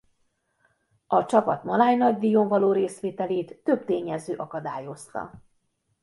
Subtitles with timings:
[1.07, 5.31] A csapat maláj nagydíjon való részvételét több tényező akadályozta.